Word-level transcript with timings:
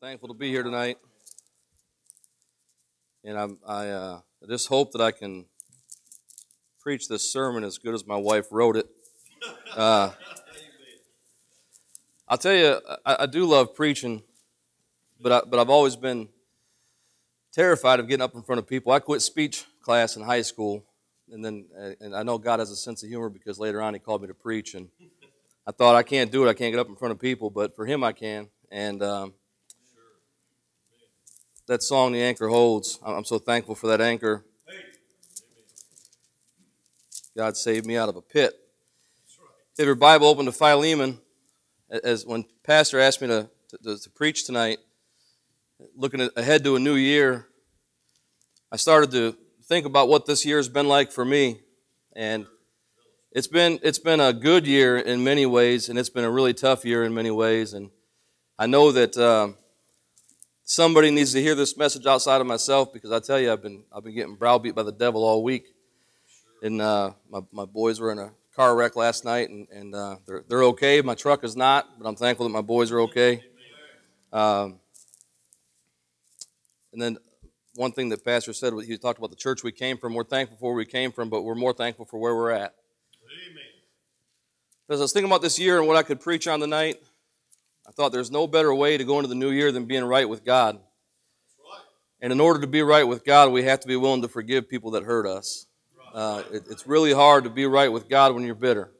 thankful 0.00 0.28
to 0.28 0.34
be 0.34 0.48
here 0.48 0.62
tonight, 0.62 0.96
and 3.22 3.36
I'm, 3.36 3.58
I 3.66 3.88
uh, 3.88 4.20
just 4.48 4.66
hope 4.66 4.92
that 4.92 5.02
I 5.02 5.10
can 5.10 5.44
preach 6.80 7.06
this 7.06 7.30
sermon 7.30 7.64
as 7.64 7.76
good 7.76 7.94
as 7.94 8.06
my 8.06 8.16
wife 8.16 8.46
wrote 8.50 8.78
it. 8.78 8.86
Uh, 9.76 10.12
I'll 12.26 12.38
tell 12.38 12.54
you, 12.54 12.80
I, 13.04 13.16
I, 13.20 13.26
do 13.26 13.44
love 13.44 13.74
preaching, 13.74 14.22
but 15.20 15.32
I, 15.32 15.42
but 15.46 15.60
I've 15.60 15.68
always 15.68 15.96
been 15.96 16.30
terrified 17.52 18.00
of 18.00 18.08
getting 18.08 18.22
up 18.22 18.34
in 18.34 18.42
front 18.42 18.58
of 18.58 18.66
people. 18.66 18.92
I 18.92 19.00
quit 19.00 19.20
speech 19.20 19.66
class 19.82 20.16
in 20.16 20.22
high 20.22 20.42
school, 20.42 20.82
and 21.30 21.44
then 21.44 21.66
and 22.00 22.16
I 22.16 22.22
know 22.22 22.38
God 22.38 22.58
has 22.58 22.70
a 22.70 22.76
sense 22.76 23.02
of 23.02 23.10
humor 23.10 23.28
because 23.28 23.58
later 23.58 23.82
on 23.82 23.92
He 23.92 24.00
called 24.00 24.22
me 24.22 24.28
to 24.28 24.34
preach, 24.34 24.74
and 24.74 24.88
I 25.66 25.72
thought 25.72 25.94
I 25.94 26.04
can't 26.04 26.32
do 26.32 26.46
it. 26.46 26.48
I 26.48 26.54
can't 26.54 26.72
get 26.72 26.80
up 26.80 26.88
in 26.88 26.96
front 26.96 27.12
of 27.12 27.20
people, 27.20 27.50
but 27.50 27.76
for 27.76 27.84
Him 27.84 28.02
I 28.02 28.12
can, 28.12 28.48
and. 28.70 29.02
Um, 29.02 29.34
that 31.70 31.84
song, 31.84 32.10
The 32.10 32.20
Anchor 32.20 32.48
Holds. 32.48 32.98
I'm 33.06 33.24
so 33.24 33.38
thankful 33.38 33.76
for 33.76 33.86
that 33.86 34.00
anchor. 34.00 34.44
God 37.36 37.56
saved 37.56 37.86
me 37.86 37.96
out 37.96 38.08
of 38.08 38.16
a 38.16 38.20
pit. 38.20 38.54
If 39.78 39.86
your 39.86 39.94
Bible 39.94 40.26
open 40.26 40.46
to 40.46 40.52
Philemon, 40.52 41.20
as 41.88 42.26
when 42.26 42.44
Pastor 42.64 42.98
asked 42.98 43.22
me 43.22 43.28
to, 43.28 43.48
to, 43.84 43.96
to 43.96 44.10
preach 44.10 44.46
tonight, 44.46 44.78
looking 45.94 46.28
ahead 46.34 46.64
to 46.64 46.74
a 46.74 46.80
new 46.80 46.96
year, 46.96 47.46
I 48.72 48.76
started 48.76 49.12
to 49.12 49.36
think 49.62 49.86
about 49.86 50.08
what 50.08 50.26
this 50.26 50.44
year 50.44 50.56
has 50.56 50.68
been 50.68 50.88
like 50.88 51.12
for 51.12 51.24
me. 51.24 51.60
And 52.16 52.46
it's 53.30 53.46
been, 53.46 53.78
it's 53.84 54.00
been 54.00 54.18
a 54.18 54.32
good 54.32 54.66
year 54.66 54.98
in 54.98 55.22
many 55.22 55.46
ways, 55.46 55.88
and 55.88 56.00
it's 56.00 56.10
been 56.10 56.24
a 56.24 56.30
really 56.32 56.52
tough 56.52 56.84
year 56.84 57.04
in 57.04 57.14
many 57.14 57.30
ways. 57.30 57.74
And 57.74 57.90
I 58.58 58.66
know 58.66 58.90
that. 58.90 59.16
Um, 59.16 59.56
somebody 60.70 61.10
needs 61.10 61.32
to 61.32 61.42
hear 61.42 61.56
this 61.56 61.76
message 61.76 62.06
outside 62.06 62.40
of 62.40 62.46
myself 62.46 62.92
because 62.92 63.10
I 63.10 63.18
tell 63.18 63.40
you, 63.40 63.52
I've 63.52 63.62
been 63.62 63.82
I've 63.92 64.04
been 64.04 64.14
getting 64.14 64.36
browbeat 64.36 64.74
by 64.74 64.84
the 64.84 64.92
devil 64.92 65.24
all 65.24 65.42
week. 65.42 65.74
And 66.62 66.80
uh, 66.80 67.12
my 67.28 67.40
my 67.52 67.64
boys 67.64 67.98
were 67.98 68.12
in 68.12 68.18
a 68.18 68.30
car 68.54 68.76
wreck 68.76 68.94
last 68.94 69.24
night, 69.24 69.50
and 69.50 69.66
and 69.70 69.94
uh, 69.94 70.16
they're 70.26 70.44
they're 70.48 70.64
okay. 70.64 71.02
My 71.02 71.14
truck 71.14 71.42
is 71.42 71.56
not, 71.56 71.98
but 71.98 72.08
I'm 72.08 72.16
thankful 72.16 72.46
that 72.46 72.52
my 72.52 72.60
boys 72.60 72.92
are 72.92 73.00
okay. 73.00 73.42
Um, 74.32 74.78
and 76.92 77.02
then 77.02 77.18
one 77.74 77.92
thing 77.92 78.08
that 78.10 78.24
Pastor 78.24 78.52
said, 78.52 78.72
he 78.86 78.96
talked 78.96 79.18
about 79.18 79.30
the 79.30 79.36
church 79.36 79.64
we 79.64 79.72
came 79.72 79.96
from. 79.98 80.14
We're 80.14 80.24
thankful 80.24 80.56
for 80.58 80.70
where 80.70 80.76
we 80.76 80.86
came 80.86 81.10
from, 81.10 81.30
but 81.30 81.42
we're 81.42 81.54
more 81.54 81.72
thankful 81.72 82.04
for 82.04 82.18
where 82.18 82.34
we're 82.34 82.50
at. 82.50 82.74
Amen. 83.24 83.64
As 84.88 85.00
I 85.00 85.02
was 85.02 85.12
thinking 85.12 85.30
about 85.30 85.42
this 85.42 85.58
year 85.58 85.78
and 85.78 85.88
what 85.88 85.96
I 85.96 86.02
could 86.02 86.20
preach 86.20 86.46
on 86.46 86.60
tonight, 86.60 87.00
thought 88.00 88.12
there's 88.12 88.30
no 88.30 88.46
better 88.46 88.74
way 88.74 88.96
to 88.96 89.04
go 89.04 89.18
into 89.18 89.28
the 89.28 89.34
new 89.34 89.50
year 89.50 89.70
than 89.70 89.84
being 89.84 90.04
right 90.04 90.26
with 90.26 90.42
God. 90.42 90.78
And 92.22 92.32
in 92.32 92.40
order 92.40 92.58
to 92.62 92.66
be 92.66 92.80
right 92.80 93.04
with 93.04 93.26
God, 93.26 93.52
we 93.52 93.62
have 93.64 93.78
to 93.80 93.86
be 93.86 93.94
willing 93.94 94.22
to 94.22 94.28
forgive 94.28 94.70
people 94.70 94.92
that 94.92 95.02
hurt 95.02 95.26
us. 95.26 95.66
Uh, 96.14 96.42
it, 96.50 96.62
it's 96.70 96.86
really 96.86 97.12
hard 97.12 97.44
to 97.44 97.50
be 97.50 97.66
right 97.66 97.92
with 97.92 98.08
God 98.08 98.34
when 98.34 98.44
you're 98.44 98.54
bitter. 98.54 98.90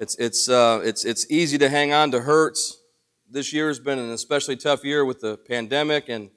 It's, 0.00 0.16
it's, 0.16 0.48
uh, 0.48 0.80
it's, 0.82 1.04
it's 1.04 1.24
easy 1.30 1.56
to 1.58 1.68
hang 1.68 1.92
on 1.92 2.10
to 2.10 2.22
hurts. 2.22 2.82
This 3.30 3.52
year 3.52 3.68
has 3.68 3.78
been 3.78 4.00
an 4.00 4.10
especially 4.10 4.56
tough 4.56 4.84
year 4.84 5.04
with 5.04 5.20
the 5.20 5.36
pandemic 5.36 6.08
and, 6.08 6.30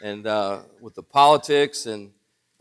and 0.00 0.28
uh, 0.28 0.60
with 0.80 0.94
the 0.94 1.02
politics 1.02 1.86
and 1.86 2.12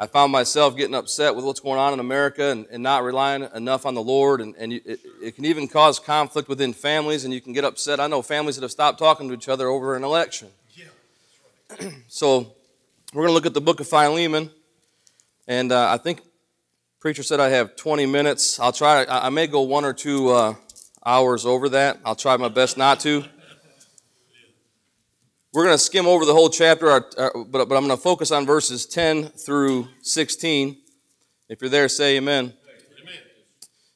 I 0.02 0.08
found 0.08 0.32
myself 0.32 0.78
getting 0.78 0.96
upset 0.96 1.36
with 1.36 1.44
what's 1.44 1.60
going 1.60 1.78
on 1.78 1.92
in 1.92 2.00
America 2.00 2.52
and, 2.52 2.66
and 2.72 2.82
not 2.82 3.04
relying 3.04 3.46
enough 3.54 3.86
on 3.86 3.96
the 3.96 4.02
Lord. 4.02 4.40
And, 4.40 4.56
and 4.56 4.72
it, 4.72 5.02
it, 5.22 5.36
can 5.36 5.44
even 5.44 5.68
cause 5.68 6.00
conflict 6.00 6.48
within 6.48 6.72
families, 6.72 7.26
and 7.26 7.34
you 7.34 7.42
can 7.42 7.52
get 7.52 7.66
upset. 7.66 8.00
I 8.00 8.08
know 8.08 8.22
families 8.22 8.56
that 8.56 8.62
have 8.62 8.72
stopped 8.72 8.98
talking 8.98 9.28
to 9.28 9.34
each 9.34 9.50
other 9.50 9.68
over 9.68 9.98
an 9.98 10.06
election. 10.06 10.48
Yeah, 10.74 10.86
right. 11.70 11.96
so 12.08 12.54
we're 13.14 13.24
going 13.24 13.28
to 13.28 13.34
look 13.34 13.46
at 13.46 13.54
the 13.54 13.60
book 13.60 13.82
of 13.82 13.90
Philemon. 13.90 14.52
And 15.50 15.74
uh, 15.74 15.92
I 15.92 15.98
think 15.98 16.22
preacher 17.02 17.22
said 17.22 17.42
I 17.42 17.50
have 17.50 17.76
20 17.76 18.06
minutes. 18.06 18.58
I'll 18.58 18.72
try. 18.72 19.04
I, 19.04 19.28
I 19.28 19.30
may 19.30 19.48
go 19.48 19.64
one 19.64 19.84
or 19.84 19.94
two 19.94 20.30
uh, 20.30 20.56
hours 21.06 21.46
over 21.46 21.68
that. 21.70 22.00
I'll 22.06 22.16
try 22.16 22.38
my 22.38 22.48
best 22.48 22.78
not 22.78 23.02
to. 23.02 23.26
We're 25.52 25.64
going 25.64 25.74
to 25.74 25.84
skim 25.84 26.06
over 26.06 26.26
the 26.26 26.34
whole 26.34 26.52
chapter, 26.52 26.86
but, 27.18 27.50
but 27.50 27.62
I'm 27.64 27.68
going 27.68 27.90
to 27.90 27.98
focus 27.98 28.30
on 28.30 28.46
verses 28.46 28.86
10 28.86 29.30
through 29.30 29.88
16. 30.04 30.78
If 31.50 31.62
you're 31.62 31.72
there, 31.72 31.90
say 31.90 32.18
amen. 32.18 32.54
amen. 33.02 33.18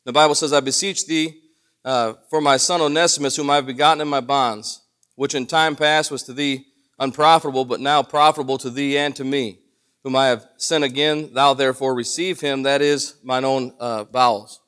The 0.04 0.14
Bible 0.14 0.34
says, 0.34 0.52
I 0.52 0.62
beseech 0.62 1.06
thee 1.06 1.42
uh, 1.86 2.14
for 2.32 2.42
my 2.42 2.58
son 2.58 2.82
Onesimus, 2.82 3.36
whom 3.36 3.52
I 3.52 3.56
have 3.58 3.68
begotten 3.68 4.02
in 4.02 4.08
my 4.08 4.20
bonds, 4.20 4.82
which 5.14 5.36
in 5.36 5.46
time 5.46 5.76
past 5.76 6.10
was 6.10 6.24
to 6.24 6.34
thee 6.34 6.66
unprofitable, 6.98 7.66
but 7.66 7.80
now 7.80 8.02
profitable 8.02 8.58
to 8.58 8.72
thee 8.72 8.98
and 8.98 9.16
to 9.16 9.24
me, 9.24 9.60
whom 10.04 10.16
I 10.16 10.30
have 10.30 10.48
sent 10.58 10.84
again. 10.84 11.36
Thou 11.36 11.54
therefore 11.54 11.94
receive 11.94 12.42
him, 12.42 12.64
that 12.64 12.82
is 12.82 13.18
mine 13.22 13.46
own 13.46 13.76
uh, 13.80 14.06
bowels, 14.06 14.60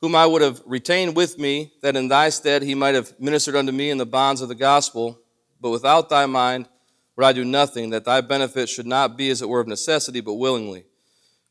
whom 0.00 0.16
I 0.16 0.26
would 0.26 0.42
have 0.42 0.60
retained 0.66 1.14
with 1.14 1.38
me, 1.38 1.72
that 1.82 1.94
in 1.94 2.08
thy 2.08 2.30
stead 2.30 2.62
he 2.64 2.74
might 2.74 2.96
have 2.96 3.12
ministered 3.20 3.54
unto 3.54 3.70
me 3.70 3.90
in 3.90 3.98
the 3.98 4.04
bonds 4.04 4.40
of 4.40 4.48
the 4.48 4.56
gospel 4.56 5.20
but 5.64 5.70
without 5.70 6.10
thy 6.10 6.26
mind 6.26 6.68
would 7.16 7.24
I 7.24 7.32
do 7.32 7.42
nothing, 7.42 7.88
that 7.88 8.04
thy 8.04 8.20
benefit 8.20 8.68
should 8.68 8.86
not 8.86 9.16
be 9.16 9.30
as 9.30 9.40
it 9.40 9.48
were 9.48 9.60
of 9.60 9.66
necessity, 9.66 10.20
but 10.20 10.34
willingly. 10.34 10.84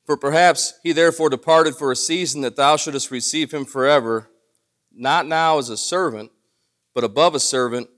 For 0.06 0.16
perhaps 0.16 0.76
he 0.84 0.92
therefore 0.92 1.32
departed 1.32 1.76
for 1.76 1.92
a 1.92 1.96
season 1.96 2.42
that 2.42 2.56
thou 2.56 2.78
shouldest 2.78 3.10
receive 3.10 3.52
him 3.52 3.66
forever, 3.66 4.30
not 4.94 5.26
now 5.26 5.58
as 5.58 5.70
a 5.70 5.78
servant, 5.78 6.32
but 6.94 7.04
above 7.04 7.34
a 7.34 7.40
servant, 7.40 7.90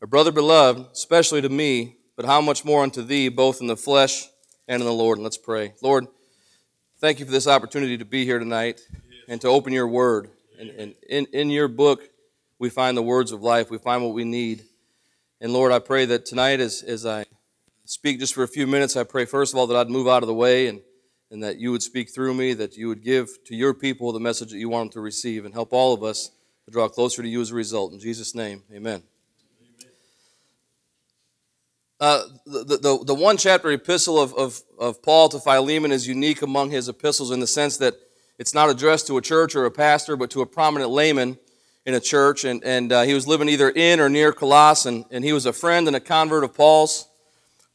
a 0.00 0.06
brother 0.06 0.30
beloved, 0.30 0.86
especially 0.92 1.42
to 1.42 1.48
me, 1.48 1.96
but 2.14 2.26
how 2.26 2.40
much 2.40 2.64
more 2.64 2.84
unto 2.84 3.02
thee, 3.02 3.28
both 3.28 3.60
in 3.60 3.66
the 3.66 3.76
flesh 3.76 4.28
and 4.68 4.80
in 4.80 4.86
the 4.86 4.92
Lord. 4.92 5.18
And 5.18 5.24
let's 5.24 5.36
pray. 5.36 5.74
Lord, 5.82 6.06
thank 7.00 7.18
you 7.18 7.26
for 7.26 7.32
this 7.32 7.48
opportunity 7.48 7.98
to 7.98 8.04
be 8.04 8.24
here 8.24 8.38
tonight 8.38 8.82
and 9.26 9.40
to 9.40 9.48
open 9.48 9.72
your 9.72 9.88
word. 9.88 10.30
And, 10.60 10.70
and 10.70 10.94
in, 11.08 11.26
in 11.32 11.50
your 11.50 11.66
book, 11.66 12.08
we 12.60 12.70
find 12.70 12.96
the 12.96 13.02
words 13.02 13.32
of 13.32 13.42
life, 13.42 13.68
we 13.68 13.78
find 13.78 14.04
what 14.04 14.14
we 14.14 14.22
need. 14.22 14.62
And 15.38 15.52
Lord, 15.52 15.70
I 15.70 15.80
pray 15.80 16.06
that 16.06 16.24
tonight, 16.24 16.60
as, 16.60 16.82
as 16.82 17.04
I 17.04 17.26
speak 17.84 18.20
just 18.20 18.32
for 18.32 18.42
a 18.42 18.48
few 18.48 18.66
minutes, 18.66 18.96
I 18.96 19.04
pray 19.04 19.26
first 19.26 19.52
of 19.52 19.58
all 19.58 19.66
that 19.66 19.76
I'd 19.76 19.90
move 19.90 20.08
out 20.08 20.22
of 20.22 20.28
the 20.28 20.34
way 20.34 20.66
and, 20.66 20.80
and 21.30 21.42
that 21.42 21.58
you 21.58 21.70
would 21.72 21.82
speak 21.82 22.08
through 22.08 22.32
me, 22.32 22.54
that 22.54 22.76
you 22.76 22.88
would 22.88 23.04
give 23.04 23.28
to 23.44 23.54
your 23.54 23.74
people 23.74 24.12
the 24.12 24.20
message 24.20 24.50
that 24.52 24.58
you 24.58 24.70
want 24.70 24.92
them 24.92 24.92
to 24.94 25.00
receive, 25.02 25.44
and 25.44 25.52
help 25.52 25.74
all 25.74 25.92
of 25.92 26.02
us 26.02 26.30
to 26.64 26.70
draw 26.70 26.88
closer 26.88 27.20
to 27.20 27.28
you 27.28 27.42
as 27.42 27.50
a 27.50 27.54
result. 27.54 27.92
In 27.92 28.00
Jesus' 28.00 28.34
name, 28.34 28.62
amen. 28.72 29.02
Uh, 32.00 32.22
the, 32.46 32.78
the, 32.78 33.04
the 33.04 33.14
one 33.14 33.36
chapter 33.36 33.70
epistle 33.70 34.18
of, 34.18 34.32
of, 34.34 34.60
of 34.78 35.02
Paul 35.02 35.28
to 35.30 35.38
Philemon 35.38 35.92
is 35.92 36.06
unique 36.06 36.40
among 36.40 36.70
his 36.70 36.88
epistles 36.88 37.30
in 37.30 37.40
the 37.40 37.46
sense 37.46 37.76
that 37.76 37.94
it's 38.38 38.54
not 38.54 38.70
addressed 38.70 39.06
to 39.08 39.18
a 39.18 39.22
church 39.22 39.54
or 39.54 39.66
a 39.66 39.70
pastor, 39.70 40.16
but 40.16 40.30
to 40.30 40.40
a 40.40 40.46
prominent 40.46 40.90
layman 40.90 41.38
in 41.86 41.94
a 41.94 42.00
church, 42.00 42.44
and, 42.44 42.62
and 42.64 42.92
uh, 42.92 43.02
he 43.02 43.14
was 43.14 43.28
living 43.28 43.48
either 43.48 43.70
in 43.70 44.00
or 44.00 44.08
near 44.08 44.32
Colossus, 44.32 44.86
and, 44.86 45.04
and 45.12 45.24
he 45.24 45.32
was 45.32 45.46
a 45.46 45.52
friend 45.52 45.86
and 45.86 45.96
a 45.96 46.00
convert 46.00 46.42
of 46.42 46.52
Paul's. 46.52 47.08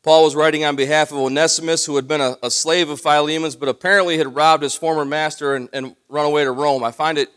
Paul 0.04 0.26
was 0.26 0.36
writing 0.36 0.66
on 0.66 0.76
behalf 0.76 1.12
of 1.12 1.18
Onesimus, 1.18 1.86
who 1.86 1.96
had 1.96 2.08
been 2.10 2.20
a, 2.20 2.36
a 2.44 2.52
slave 2.52 2.90
of 2.90 3.00
Philemon's, 3.00 3.56
but 3.56 3.70
apparently 3.70 4.18
had 4.18 4.36
robbed 4.36 4.64
his 4.64 4.76
former 4.76 5.06
master 5.06 5.56
and, 5.56 5.70
and 5.72 5.96
run 6.10 6.26
away 6.26 6.44
to 6.44 6.52
Rome. 6.52 6.84
I 6.84 6.92
find 6.92 7.18
it 7.18 7.30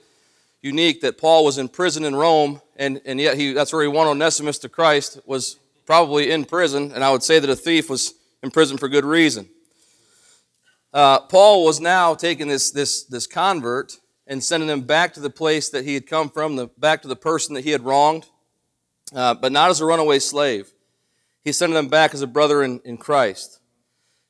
unique 0.63 1.03
that 1.03 1.17
Paul 1.17 1.45
was 1.45 1.59
in 1.59 1.69
prison 1.69 2.05
in 2.05 2.17
Rome, 2.17 2.61
and, 2.77 3.01
and 3.05 3.21
yet 3.21 3.37
he, 3.37 3.53
that's 3.53 3.73
where 3.73 3.83
he 3.83 3.89
won 3.89 4.09
Onesimus 4.09 4.59
to 4.61 4.69
Christ, 4.69 5.21
was 5.27 5.59
probably 5.87 6.31
in 6.31 6.45
prison, 6.45 6.91
and 6.93 7.05
I 7.05 7.13
would 7.13 7.23
say 7.23 7.39
that 7.39 7.49
a 7.49 7.55
thief 7.55 7.89
was 7.89 8.15
in 8.43 8.51
prison 8.51 8.79
for 8.79 8.89
good 8.89 9.05
reason. 9.05 9.49
Uh, 10.93 11.21
Paul 11.21 11.65
was 11.65 11.81
now 11.81 12.15
taking 12.15 12.49
this, 12.49 12.71
this, 12.73 13.05
this 13.05 13.27
convert 13.29 13.99
and 14.27 14.43
sending 14.43 14.69
him 14.69 14.83
back 14.83 15.15
to 15.15 15.21
the 15.21 15.31
place 15.31 15.69
that 15.71 15.85
he 15.85 15.95
had 15.95 16.07
come 16.07 16.31
from, 16.31 16.57
the, 16.57 16.67
back 16.79 17.03
to 17.03 17.09
the 17.09 17.17
person 17.17 17.55
that 17.55 17.65
he 17.65 17.71
had 17.71 17.83
wronged, 17.83 18.27
uh, 19.15 19.35
but 19.35 19.53
not 19.53 19.71
as 19.71 19.81
a 19.81 19.85
runaway 19.85 20.19
slave. 20.19 20.73
He's 21.43 21.59
sending 21.59 21.75
them 21.75 21.89
back 21.89 22.15
as 22.15 22.23
a 22.23 22.27
brother 22.27 22.63
in, 22.63 22.81
in 22.85 22.97
Christ. 22.97 23.61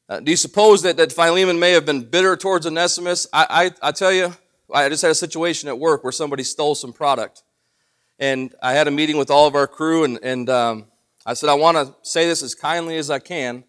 Uh, 0.08 0.20
do 0.20 0.30
you 0.30 0.36
suppose 0.36 0.82
that, 0.82 0.96
that 0.96 1.12
Philemon 1.12 1.58
may 1.58 1.70
have 1.70 1.86
been 1.86 2.02
bitter 2.02 2.36
towards 2.36 2.66
Onesimus? 2.66 3.26
I, 3.32 3.70
I, 3.82 3.88
I 3.88 3.92
tell 3.92 4.12
you, 4.12 4.34
I 4.72 4.88
just 4.88 5.02
had 5.02 5.10
a 5.10 5.14
situation 5.14 5.68
at 5.68 5.78
work 5.78 6.02
where 6.02 6.12
somebody 6.12 6.42
stole 6.42 6.74
some 6.74 6.92
product. 6.92 7.42
And 8.18 8.54
I 8.62 8.72
had 8.72 8.88
a 8.88 8.90
meeting 8.90 9.16
with 9.16 9.30
all 9.30 9.46
of 9.46 9.54
our 9.54 9.66
crew, 9.66 10.04
and, 10.04 10.18
and 10.22 10.48
um, 10.48 10.86
I 11.26 11.34
said, 11.34 11.48
I 11.48 11.54
want 11.54 11.76
to 11.76 11.94
say 12.02 12.26
this 12.26 12.42
as 12.42 12.54
kindly 12.54 12.96
as 12.96 13.10
I 13.10 13.18
can. 13.18 13.64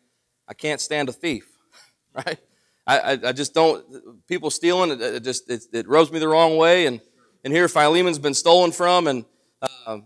I 0.48 0.54
can't 0.54 0.82
stand 0.82 1.10
a 1.10 1.12
thief, 1.12 1.48
right? 2.14 2.40
I, 2.88 3.20
I, 3.24 3.32
just 3.32 3.56
don't, 3.56 3.84
people 4.28 4.52
stealing, 4.52 4.92
it, 4.92 5.02
it 5.02 5.24
just, 5.24 5.50
it, 5.50 5.64
it, 5.74 5.88
rubs 5.88 6.12
me 6.12 6.20
the 6.20 6.28
wrong 6.28 6.56
way. 6.56 6.86
And, 6.86 7.02
and 7.44 7.52
here 7.52 7.68
Philemon's 7.68 8.20
been 8.20 8.36
stolen 8.36 8.72
from 8.72 9.08
and, 9.08 9.26
uh, 9.62 10.00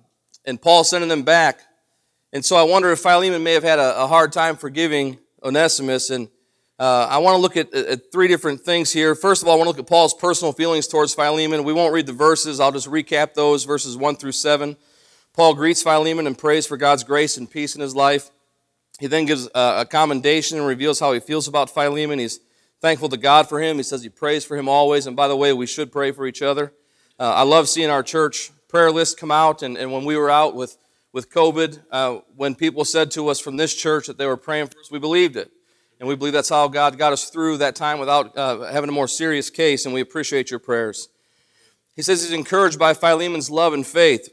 and 0.45 0.61
Paul 0.61 0.85
sending 0.85 1.09
them 1.09 1.23
back. 1.23 1.59
And 2.31 2.43
so 2.43 2.55
I 2.55 2.63
wonder 2.63 2.91
if 2.91 2.99
Philemon 2.99 3.43
may 3.43 3.53
have 3.53 3.63
had 3.63 3.79
a, 3.79 4.03
a 4.03 4.07
hard 4.07 4.31
time 4.31 4.55
forgiving 4.55 5.19
Onesimus. 5.43 6.09
And 6.09 6.29
uh, 6.77 7.07
I 7.09 7.17
want 7.17 7.35
to 7.35 7.41
look 7.41 7.57
at, 7.57 7.73
at, 7.73 8.13
three 8.13 8.29
different 8.29 8.61
things 8.61 8.93
here. 8.93 9.13
First 9.13 9.41
of 9.41 9.49
all, 9.49 9.55
I 9.55 9.57
want 9.57 9.65
to 9.65 9.71
look 9.71 9.79
at 9.79 9.87
Paul's 9.87 10.13
personal 10.13 10.53
feelings 10.53 10.87
towards 10.87 11.13
Philemon. 11.13 11.65
We 11.65 11.73
won't 11.73 11.93
read 11.93 12.05
the 12.05 12.13
verses. 12.13 12.61
I'll 12.61 12.71
just 12.71 12.87
recap 12.87 13.33
those, 13.33 13.65
verses 13.65 13.97
1 13.97 14.15
through 14.15 14.31
7. 14.31 14.77
Paul 15.33 15.53
greets 15.53 15.83
Philemon 15.83 16.27
and 16.27 16.37
prays 16.37 16.65
for 16.65 16.77
God's 16.77 17.03
grace 17.03 17.35
and 17.35 17.49
peace 17.49 17.75
in 17.75 17.81
his 17.81 17.95
life. 17.95 18.31
He 18.99 19.07
then 19.07 19.25
gives 19.25 19.49
a 19.53 19.85
commendation 19.89 20.57
and 20.57 20.67
reveals 20.67 20.99
how 20.99 21.11
he 21.11 21.19
feels 21.19 21.47
about 21.47 21.69
Philemon. 21.69 22.19
He's 22.19 22.39
thankful 22.81 23.09
to 23.09 23.17
God 23.17 23.49
for 23.49 23.61
him. 23.61 23.77
He 23.77 23.83
says 23.83 24.03
he 24.03 24.09
prays 24.09 24.45
for 24.45 24.57
him 24.57 24.69
always. 24.69 25.07
And 25.07 25.15
by 25.15 25.27
the 25.27 25.35
way, 25.35 25.53
we 25.53 25.67
should 25.67 25.91
pray 25.91 26.11
for 26.11 26.25
each 26.25 26.41
other. 26.41 26.73
Uh, 27.19 27.33
I 27.33 27.43
love 27.43 27.67
seeing 27.67 27.89
our 27.89 28.03
church 28.03 28.51
prayer 28.67 28.91
list 28.91 29.19
come 29.19 29.31
out. 29.31 29.61
And, 29.63 29.77
and 29.77 29.91
when 29.91 30.05
we 30.05 30.15
were 30.15 30.29
out 30.29 30.55
with, 30.55 30.77
with 31.11 31.31
COVID, 31.31 31.81
uh, 31.91 32.19
when 32.35 32.55
people 32.55 32.85
said 32.85 33.11
to 33.11 33.27
us 33.27 33.39
from 33.39 33.57
this 33.57 33.75
church 33.75 34.07
that 34.07 34.17
they 34.17 34.25
were 34.25 34.37
praying 34.37 34.67
for 34.67 34.79
us, 34.79 34.91
we 34.91 34.99
believed 34.99 35.35
it. 35.35 35.51
And 35.99 36.07
we 36.07 36.15
believe 36.15 36.33
that's 36.33 36.49
how 36.49 36.69
God 36.69 36.97
got 36.97 37.11
us 37.11 37.29
through 37.29 37.57
that 37.57 37.75
time 37.75 37.99
without 37.99 38.37
uh, 38.37 38.71
having 38.71 38.89
a 38.89 38.93
more 38.93 39.07
serious 39.07 39.49
case. 39.49 39.85
And 39.85 39.93
we 39.93 39.99
appreciate 39.99 40.49
your 40.49 40.59
prayers. 40.59 41.09
He 41.95 42.01
says 42.01 42.21
he's 42.21 42.31
encouraged 42.31 42.79
by 42.79 42.93
Philemon's 42.93 43.49
love 43.49 43.73
and 43.73 43.85
faith 43.85 44.29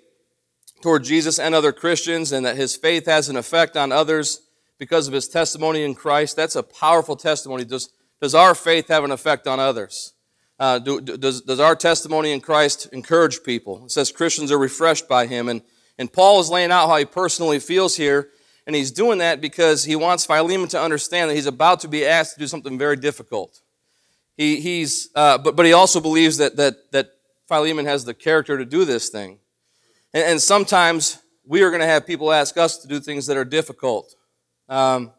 toward 0.81 1.03
Jesus 1.03 1.41
and 1.41 1.53
other 1.53 1.73
Christians, 1.73 2.31
and 2.31 2.47
that 2.47 2.55
his 2.55 2.77
faith 2.77 3.07
has 3.07 3.29
an 3.29 3.37
effect 3.37 3.77
on 3.77 3.91
others 3.91 4.43
because 4.79 5.09
of 5.09 5.15
his 5.15 5.27
testimony 5.27 5.83
in 5.83 5.95
Christ. 5.97 6.37
That's 6.37 6.55
a 6.55 6.63
powerful 6.63 7.17
testimony. 7.17 7.65
Does, 7.65 7.91
does 8.21 8.35
our 8.35 8.55
faith 8.55 8.89
have 8.89 9.05
an 9.05 9.11
effect 9.11 9.47
on 9.47 9.61
others? 9.61 10.15
Uh, 10.59 10.79
do, 10.79 11.01
does, 11.01 11.43
does 11.43 11.61
our 11.61 11.77
testimony 11.77 12.33
in 12.33 12.41
Christ 12.41 12.89
encourage 12.93 13.43
people? 13.43 13.85
It 13.85 13.91
says 13.91 14.11
Christians 14.11 14.51
are 14.51 14.59
refreshed 14.59 15.09
by 15.09 15.27
him. 15.27 15.49
And, 15.49 15.63
and 15.99 16.11
Paul 16.11 16.41
is 16.41 16.49
laying 16.49 16.71
out 16.71 16.89
how 16.89 16.97
he 16.97 17.05
personally 17.05 17.59
feels 17.59 17.97
here. 17.97 18.31
And 18.67 18.75
he's 18.75 18.91
doing 18.91 19.19
that 19.19 19.41
because 19.41 19.85
he 19.85 19.97
wants 19.97 20.25
Philemon 20.27 20.69
to 20.69 20.81
understand 20.81 21.31
that 21.31 21.35
he's 21.35 21.47
about 21.47 21.81
to 21.81 21.89
be 21.89 22.05
asked 22.05 22.35
to 22.35 22.41
do 22.41 22.47
something 22.47 22.79
very 22.79 22.97
difficult. 22.97 23.61
He, 24.37 24.61
he's, 24.61 25.11
uh, 25.15 25.39
but, 25.39 25.55
but 25.57 25.67
he 25.67 25.73
also 25.73 26.01
believes 26.01 26.39
that, 26.39 26.57
that, 26.57 26.91
that 26.93 27.11
Philemon 27.49 27.87
has 27.87 28.05
the 28.05 28.15
character 28.15 28.59
to 28.59 28.65
do 28.65 28.85
this 28.85 29.09
thing. 29.09 29.39
And, 30.12 30.25
and 30.25 30.43
sometimes 30.43 31.19
we 31.47 31.62
are 31.62 31.71
going 31.71 31.81
to 31.81 31.87
have 31.87 32.07
people 32.07 32.33
ask 32.33 32.57
us 32.57 32.79
to 32.79 32.89
do 32.89 32.99
things 32.99 33.27
that 33.27 33.37
are 33.37 33.45
difficult. 33.45 34.15
Um, 34.69 35.12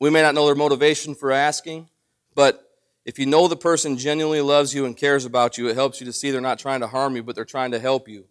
we 0.00 0.10
may 0.10 0.22
not 0.22 0.34
know 0.34 0.46
their 0.46 0.54
motivation 0.54 1.14
for 1.14 1.30
asking, 1.30 1.88
but 2.34 2.66
if 3.04 3.18
you 3.18 3.26
know 3.26 3.48
the 3.48 3.56
person 3.56 3.96
genuinely 3.96 4.40
loves 4.40 4.74
you 4.74 4.86
and 4.86 4.96
cares 4.96 5.24
about 5.24 5.58
you, 5.58 5.68
it 5.68 5.74
helps 5.74 6.00
you 6.00 6.06
to 6.06 6.12
see 6.12 6.30
they're 6.30 6.40
not 6.40 6.58
trying 6.58 6.80
to 6.80 6.86
harm 6.86 7.16
you, 7.16 7.22
but 7.22 7.34
they're 7.34 7.44
trying 7.44 7.70
to 7.72 7.78
help 7.78 8.08
you. 8.08 8.24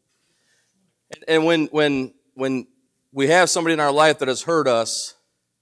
And, 1.13 1.23
and 1.27 1.45
when, 1.45 1.65
when, 1.67 2.13
when 2.33 2.67
we 3.11 3.27
have 3.27 3.49
somebody 3.49 3.73
in 3.73 3.79
our 3.79 3.91
life 3.91 4.19
that 4.19 4.27
has 4.27 4.43
hurt 4.43 4.67
us 4.67 5.15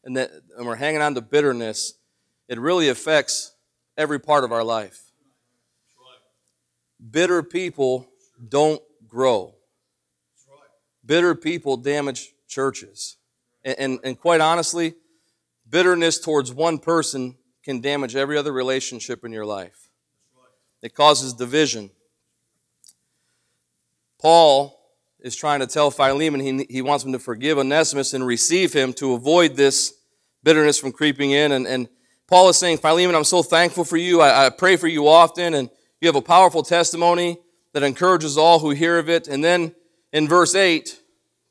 and, 0.04 0.18
that, 0.18 0.31
and 0.57 0.65
we're 0.65 0.75
hanging 0.75 1.01
on 1.01 1.13
to 1.15 1.21
bitterness, 1.21 1.94
it 2.48 2.60
really 2.60 2.89
affects 2.89 3.53
every 3.98 4.19
part 4.19 4.44
of 4.44 4.51
our 4.51 4.63
life. 4.63 5.12
Bitter 7.12 7.44
people 7.44 8.07
don't 8.48 8.81
grow. 9.07 9.56
Bitter 11.06 11.36
people 11.36 11.77
damage 11.77 12.33
churches. 12.48 13.18
And, 13.63 13.80
and, 13.80 14.00
and, 14.03 14.19
quite 14.19 14.42
honestly, 14.42 14.95
bitterness 15.69 16.19
towards 16.19 16.54
one 16.54 16.80
person 16.80 17.36
can 17.64 17.81
damage 17.81 18.16
every 18.16 18.38
other 18.38 18.54
relationship 18.54 19.25
in 19.25 19.31
your 19.31 19.46
life. 19.46 19.90
It 20.81 20.94
causes 20.94 21.34
division. 21.34 21.90
Paul 24.19 24.78
is 25.19 25.36
trying 25.36 25.60
to 25.60 25.68
tell 25.68 25.92
Philemon 25.92 26.40
he, 26.40 26.66
he 26.69 26.81
wants 26.81 27.04
him 27.04 27.12
to 27.12 27.19
forgive 27.19 27.58
Onesimus 27.58 28.14
and 28.14 28.25
receive 28.25 28.74
him 28.74 28.94
to 28.94 29.14
avoid 29.14 29.56
this 29.56 29.94
bitterness 30.44 30.80
from 30.80 30.92
creeping 30.92 31.31
in. 31.31 31.52
And, 31.52 31.68
and 31.68 31.90
Paul 32.28 32.50
is 32.50 32.58
saying, 32.58 32.78
Philemon, 32.78 33.16
I'm 33.16 33.24
so 33.24 33.44
thankful 33.44 33.84
for 33.84 33.98
you. 33.98 34.22
I, 34.22 34.46
I 34.46 34.50
pray 34.50 34.75
for 34.75 34.88
you 34.88 35.08
often, 35.08 35.54
and 35.54 35.70
you 36.00 36.08
have 36.08 36.16
a 36.16 36.22
powerful 36.22 36.63
testimony 36.63 37.40
that 37.74 37.84
encourages 37.84 38.38
all 38.38 38.60
who 38.60 38.70
hear 38.72 38.98
of 38.98 39.10
it. 39.10 39.28
And 39.28 39.44
then 39.44 39.75
in 40.13 40.28
verse 40.28 40.56
8, 40.56 41.02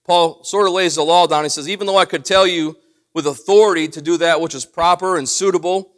Paul 0.04 0.44
sort 0.44 0.66
of 0.66 0.72
lays 0.72 0.94
the 0.94 1.02
law 1.02 1.26
down. 1.26 1.44
He 1.44 1.50
says, 1.50 1.68
Even 1.68 1.86
though 1.86 1.98
I 1.98 2.04
could 2.04 2.24
tell 2.24 2.46
you 2.46 2.76
with 3.16 3.26
authority 3.26 3.88
to 3.88 4.02
do 4.02 4.18
that 4.18 4.42
which 4.42 4.54
is 4.54 4.66
proper 4.66 5.16
and 5.16 5.26
suitable, 5.26 5.90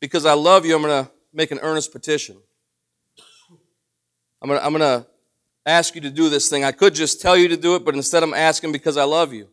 because 0.00 0.26
I 0.26 0.32
love 0.32 0.66
you, 0.66 0.74
I'm 0.74 0.82
going 0.82 1.04
to 1.04 1.10
make 1.32 1.52
an 1.52 1.60
earnest 1.62 1.92
petition. 1.92 2.36
I'm 4.42 4.48
going 4.48 4.58
to, 4.58 4.66
I'm 4.66 4.74
to 4.74 5.06
ask 5.64 5.94
you 5.94 6.00
to 6.00 6.10
do 6.10 6.28
this 6.28 6.48
thing. 6.48 6.64
I 6.64 6.72
could 6.72 6.96
just 6.96 7.20
tell 7.20 7.36
you 7.36 7.46
to 7.46 7.56
do 7.56 7.76
it, 7.76 7.84
but 7.84 7.94
instead 7.94 8.24
I'm 8.24 8.34
asking 8.34 8.72
because 8.72 8.96
I 8.96 9.04
love 9.04 9.32
you. 9.32 9.48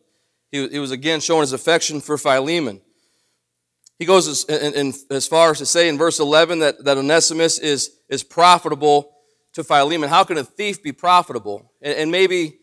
He, 0.50 0.66
he 0.66 0.78
was 0.80 0.90
again 0.90 1.20
showing 1.20 1.42
his 1.42 1.52
affection 1.52 2.00
for 2.00 2.18
Philemon. 2.18 2.80
He 4.00 4.04
goes 4.04 4.26
as, 4.26 4.42
in, 4.42 4.74
in, 4.74 4.94
as 5.12 5.28
far 5.28 5.52
as 5.52 5.58
to 5.58 5.66
say 5.66 5.88
in 5.88 5.96
verse 5.96 6.18
11 6.18 6.58
that, 6.58 6.84
that 6.84 6.98
Onesimus 6.98 7.60
is, 7.60 7.98
is 8.08 8.24
profitable 8.24 9.12
to 9.52 9.62
Philemon. 9.62 10.08
How 10.08 10.24
can 10.24 10.38
a 10.38 10.42
thief 10.42 10.82
be 10.82 10.90
profitable? 10.90 11.70
And, 11.80 11.96
and 11.96 12.10
maybe, 12.10 12.58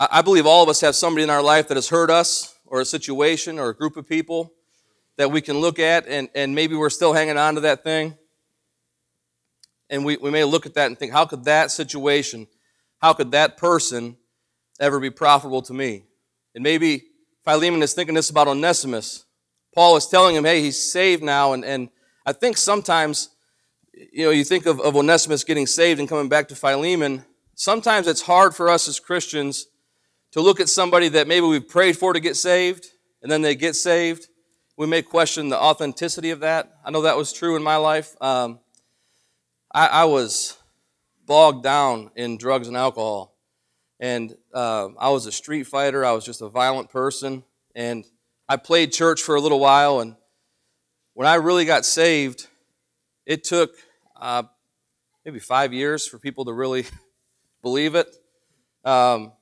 I 0.00 0.22
believe 0.22 0.46
all 0.46 0.62
of 0.62 0.70
us 0.70 0.80
have 0.80 0.96
somebody 0.96 1.22
in 1.24 1.28
our 1.28 1.42
life 1.42 1.68
that 1.68 1.76
has 1.76 1.90
hurt 1.90 2.08
us, 2.08 2.54
or 2.70 2.80
a 2.80 2.84
situation, 2.84 3.58
or 3.58 3.70
a 3.70 3.74
group 3.74 3.96
of 3.96 4.08
people 4.08 4.52
that 5.16 5.30
we 5.30 5.40
can 5.40 5.58
look 5.58 5.78
at, 5.78 6.06
and, 6.06 6.28
and 6.34 6.54
maybe 6.54 6.76
we're 6.76 6.90
still 6.90 7.12
hanging 7.12 7.36
on 7.36 7.56
to 7.56 7.60
that 7.62 7.82
thing. 7.82 8.16
And 9.90 10.04
we, 10.04 10.16
we 10.16 10.30
may 10.30 10.44
look 10.44 10.66
at 10.66 10.74
that 10.74 10.86
and 10.86 10.98
think, 10.98 11.12
how 11.12 11.24
could 11.24 11.44
that 11.44 11.70
situation, 11.70 12.46
how 12.98 13.14
could 13.14 13.32
that 13.32 13.56
person 13.56 14.16
ever 14.78 15.00
be 15.00 15.10
profitable 15.10 15.62
to 15.62 15.72
me? 15.72 16.04
And 16.54 16.62
maybe 16.62 17.04
Philemon 17.44 17.82
is 17.82 17.94
thinking 17.94 18.14
this 18.14 18.30
about 18.30 18.48
Onesimus. 18.48 19.24
Paul 19.74 19.96
is 19.96 20.06
telling 20.06 20.36
him, 20.36 20.44
hey, 20.44 20.60
he's 20.60 20.80
saved 20.80 21.22
now. 21.22 21.52
And, 21.52 21.64
and 21.64 21.88
I 22.26 22.32
think 22.32 22.56
sometimes, 22.56 23.30
you 24.12 24.24
know, 24.24 24.30
you 24.30 24.44
think 24.44 24.66
of, 24.66 24.80
of 24.80 24.94
Onesimus 24.94 25.44
getting 25.44 25.66
saved 25.66 25.98
and 25.98 26.08
coming 26.08 26.28
back 26.28 26.48
to 26.48 26.54
Philemon. 26.54 27.24
Sometimes 27.54 28.06
it's 28.06 28.22
hard 28.22 28.54
for 28.54 28.68
us 28.68 28.86
as 28.86 29.00
Christians 29.00 29.66
to 30.32 30.40
look 30.40 30.60
at 30.60 30.68
somebody 30.68 31.08
that 31.08 31.26
maybe 31.26 31.46
we've 31.46 31.68
prayed 31.68 31.96
for 31.96 32.12
to 32.12 32.20
get 32.20 32.36
saved, 32.36 32.86
and 33.22 33.30
then 33.30 33.42
they 33.42 33.54
get 33.54 33.76
saved. 33.76 34.28
We 34.76 34.86
may 34.86 35.02
question 35.02 35.48
the 35.48 35.58
authenticity 35.58 36.30
of 36.30 36.40
that. 36.40 36.72
I 36.84 36.90
know 36.90 37.02
that 37.02 37.16
was 37.16 37.32
true 37.32 37.56
in 37.56 37.62
my 37.62 37.76
life. 37.76 38.14
Um, 38.20 38.60
I, 39.74 39.86
I, 39.86 40.04
was 40.04 40.56
bogged 41.26 41.64
down 41.64 42.10
in 42.14 42.38
drugs 42.38 42.68
and 42.68 42.76
alcohol. 42.76 43.36
And 44.00 44.34
uh, 44.54 44.88
I 44.98 45.10
was 45.10 45.26
a 45.26 45.32
street 45.32 45.64
fighter. 45.64 46.04
I 46.04 46.12
was 46.12 46.24
just 46.24 46.42
a 46.42 46.48
violent 46.48 46.90
person. 46.90 47.42
And 47.74 48.04
I 48.48 48.56
played 48.56 48.92
church 48.92 49.22
for 49.22 49.34
a 49.34 49.40
little 49.40 49.60
while, 49.60 50.00
and 50.00 50.16
when 51.12 51.28
I 51.28 51.34
really 51.34 51.66
got 51.66 51.84
saved, 51.84 52.46
it 53.26 53.44
took 53.44 53.72
uh, 54.16 54.44
maybe 55.22 55.38
five 55.38 55.74
years 55.74 56.06
for 56.06 56.18
people 56.18 56.46
to 56.46 56.52
really 56.54 56.86
believe 57.62 57.94
it. 57.94 58.08
Um, 58.84 59.32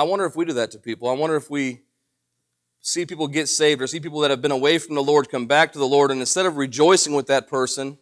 I 0.00 0.02
wonder 0.02 0.24
if 0.24 0.34
we 0.34 0.46
do 0.46 0.54
that 0.54 0.70
to 0.70 0.78
people. 0.78 1.10
I 1.10 1.12
wonder 1.12 1.36
if 1.36 1.50
we 1.50 1.82
see 2.80 3.04
people 3.04 3.28
get 3.28 3.50
saved 3.50 3.82
or 3.82 3.86
see 3.86 4.00
people 4.00 4.20
that 4.20 4.30
have 4.30 4.40
been 4.40 4.50
away 4.50 4.78
from 4.78 4.94
the 4.94 5.02
Lord 5.02 5.28
come 5.28 5.44
back 5.44 5.74
to 5.74 5.78
the 5.78 5.86
Lord, 5.86 6.10
and 6.10 6.20
instead 6.20 6.46
of 6.46 6.56
rejoicing 6.56 7.12
with 7.12 7.26
that 7.26 7.48
person, 7.48 7.98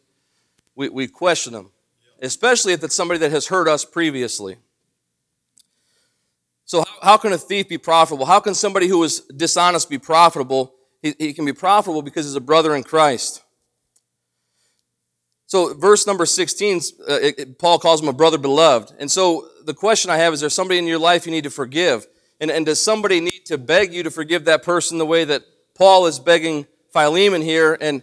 we, 0.76 0.90
we 0.90 1.08
question 1.08 1.54
them, 1.54 1.72
especially 2.22 2.72
if 2.72 2.84
it's 2.84 2.94
somebody 2.94 3.18
that 3.18 3.32
has 3.32 3.48
hurt 3.48 3.66
us 3.66 3.84
previously. 3.84 4.58
So, 6.66 6.84
how, 6.84 6.94
how 7.02 7.16
can 7.16 7.32
a 7.32 7.38
thief 7.38 7.68
be 7.68 7.78
profitable? 7.78 8.26
How 8.26 8.38
can 8.38 8.54
somebody 8.54 8.86
who 8.86 9.02
is 9.02 9.22
dishonest 9.22 9.90
be 9.90 9.98
profitable? 9.98 10.74
He, 11.02 11.16
he 11.18 11.32
can 11.32 11.46
be 11.46 11.52
profitable 11.52 12.02
because 12.02 12.26
he's 12.26 12.36
a 12.36 12.40
brother 12.40 12.76
in 12.76 12.84
Christ. 12.84 13.42
So, 15.46 15.74
verse 15.74 16.06
number 16.06 16.26
16, 16.26 16.76
uh, 16.76 17.14
it, 17.14 17.38
it, 17.40 17.58
Paul 17.58 17.80
calls 17.80 18.00
him 18.00 18.06
a 18.06 18.12
brother 18.12 18.38
beloved. 18.38 18.94
And 19.00 19.10
so, 19.10 19.48
the 19.68 19.74
question 19.74 20.10
I 20.10 20.16
have 20.16 20.32
is 20.32 20.40
there 20.40 20.50
somebody 20.50 20.78
in 20.78 20.86
your 20.86 20.98
life 20.98 21.24
you 21.26 21.30
need 21.30 21.44
to 21.44 21.50
forgive? 21.50 22.06
And, 22.40 22.50
and 22.50 22.66
does 22.66 22.80
somebody 22.80 23.20
need 23.20 23.46
to 23.46 23.56
beg 23.56 23.94
you 23.94 24.02
to 24.02 24.10
forgive 24.10 24.46
that 24.46 24.64
person 24.64 24.98
the 24.98 25.06
way 25.06 25.24
that 25.24 25.42
Paul 25.74 26.06
is 26.06 26.18
begging 26.18 26.66
Philemon 26.92 27.42
here? 27.42 27.78
And 27.80 28.02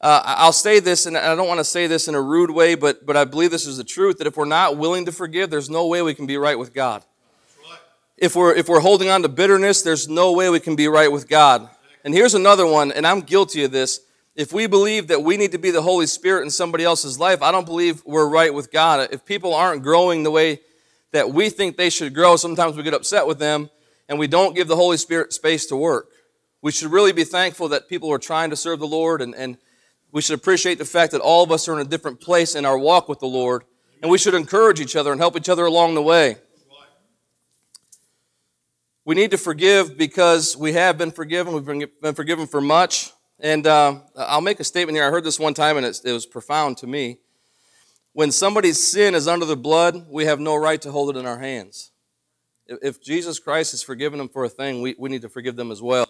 uh, 0.00 0.22
I'll 0.24 0.52
say 0.52 0.78
this, 0.78 1.06
and 1.06 1.16
I 1.16 1.34
don't 1.34 1.48
want 1.48 1.58
to 1.58 1.64
say 1.64 1.88
this 1.88 2.06
in 2.06 2.14
a 2.14 2.22
rude 2.22 2.52
way, 2.52 2.76
but, 2.76 3.04
but 3.04 3.16
I 3.16 3.24
believe 3.24 3.50
this 3.50 3.66
is 3.66 3.76
the 3.76 3.84
truth 3.84 4.18
that 4.18 4.28
if 4.28 4.36
we're 4.36 4.44
not 4.44 4.76
willing 4.76 5.04
to 5.06 5.12
forgive, 5.12 5.50
there's 5.50 5.68
no 5.68 5.88
way 5.88 6.02
we 6.02 6.14
can 6.14 6.26
be 6.26 6.36
right 6.36 6.58
with 6.58 6.72
God 6.72 7.02
if 8.18 8.34
we're, 8.34 8.54
if 8.54 8.68
we're 8.68 8.80
holding 8.80 9.08
on 9.08 9.22
to 9.22 9.28
bitterness, 9.28 9.82
there's 9.82 10.08
no 10.08 10.32
way 10.32 10.50
we 10.50 10.60
can 10.60 10.76
be 10.76 10.88
right 10.88 11.10
with 11.10 11.28
God. 11.28 11.68
And 12.04 12.12
here's 12.12 12.34
another 12.34 12.66
one, 12.66 12.92
and 12.92 13.06
I'm 13.06 13.20
guilty 13.20 13.64
of 13.64 13.70
this. 13.70 14.00
If 14.34 14.52
we 14.52 14.66
believe 14.66 15.08
that 15.08 15.22
we 15.22 15.36
need 15.36 15.52
to 15.52 15.58
be 15.58 15.70
the 15.70 15.82
Holy 15.82 16.06
Spirit 16.06 16.42
in 16.42 16.50
somebody 16.50 16.84
else's 16.84 17.18
life, 17.18 17.42
I 17.42 17.50
don't 17.50 17.66
believe 17.66 18.02
we're 18.04 18.28
right 18.28 18.52
with 18.52 18.70
God. 18.70 19.08
If 19.12 19.24
people 19.24 19.54
aren't 19.54 19.82
growing 19.82 20.22
the 20.22 20.30
way 20.30 20.60
that 21.12 21.30
we 21.30 21.50
think 21.50 21.76
they 21.76 21.90
should 21.90 22.14
grow, 22.14 22.36
sometimes 22.36 22.76
we 22.76 22.82
get 22.82 22.94
upset 22.94 23.26
with 23.26 23.38
them 23.38 23.70
and 24.08 24.18
we 24.18 24.26
don't 24.26 24.54
give 24.54 24.68
the 24.68 24.76
Holy 24.76 24.96
Spirit 24.96 25.32
space 25.32 25.66
to 25.66 25.76
work. 25.76 26.10
We 26.60 26.72
should 26.72 26.90
really 26.90 27.12
be 27.12 27.24
thankful 27.24 27.68
that 27.68 27.88
people 27.88 28.12
are 28.12 28.18
trying 28.18 28.50
to 28.50 28.56
serve 28.56 28.78
the 28.78 28.86
Lord 28.86 29.22
and, 29.22 29.34
and 29.34 29.58
we 30.10 30.22
should 30.22 30.38
appreciate 30.38 30.78
the 30.78 30.84
fact 30.84 31.12
that 31.12 31.20
all 31.20 31.44
of 31.44 31.52
us 31.52 31.68
are 31.68 31.74
in 31.74 31.86
a 31.86 31.88
different 31.88 32.20
place 32.20 32.54
in 32.54 32.64
our 32.64 32.78
walk 32.78 33.08
with 33.08 33.20
the 33.20 33.26
Lord. 33.26 33.64
And 34.02 34.10
we 34.10 34.18
should 34.18 34.34
encourage 34.34 34.80
each 34.80 34.96
other 34.96 35.12
and 35.12 35.20
help 35.20 35.36
each 35.36 35.48
other 35.48 35.66
along 35.66 35.94
the 35.94 36.02
way. 36.02 36.36
We 39.04 39.14
need 39.14 39.30
to 39.30 39.38
forgive 39.38 39.96
because 39.96 40.56
we 40.56 40.74
have 40.74 40.98
been 40.98 41.10
forgiven. 41.10 41.54
We've 41.54 41.90
been, 42.00 42.14
forgiven 42.14 42.46
for 42.46 42.60
much. 42.60 43.10
And 43.40 43.66
uh, 43.66 44.00
I'll 44.16 44.40
make 44.40 44.60
a 44.60 44.64
statement 44.64 44.96
here. 44.96 45.06
I 45.06 45.10
heard 45.10 45.24
this 45.24 45.40
one 45.40 45.54
time 45.54 45.76
and 45.78 45.86
it, 45.86 46.00
it 46.04 46.12
was 46.12 46.26
profound 46.26 46.76
to 46.78 46.86
me. 46.86 47.18
When 48.18 48.32
somebody's 48.32 48.84
sin 48.84 49.14
is 49.14 49.28
under 49.28 49.46
the 49.46 49.56
blood, 49.56 50.06
we 50.10 50.24
have 50.24 50.40
no 50.40 50.56
right 50.56 50.82
to 50.82 50.90
hold 50.90 51.08
it 51.14 51.16
in 51.16 51.24
our 51.24 51.38
hands. 51.38 51.92
If 52.66 53.00
Jesus 53.00 53.38
Christ 53.38 53.70
has 53.70 53.80
forgiven 53.84 54.18
them 54.18 54.28
for 54.28 54.42
a 54.42 54.48
thing, 54.48 54.82
we, 54.82 54.96
we 54.98 55.08
need 55.08 55.22
to 55.22 55.28
forgive 55.28 55.54
them 55.54 55.70
as 55.70 55.80
well. 55.80 56.08